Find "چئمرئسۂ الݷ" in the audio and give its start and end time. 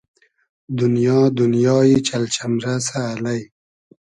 2.35-3.39